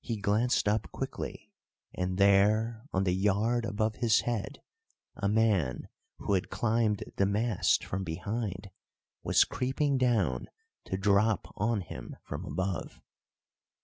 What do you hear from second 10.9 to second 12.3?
drop on him